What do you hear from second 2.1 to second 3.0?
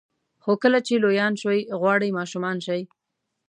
ماشومان شئ.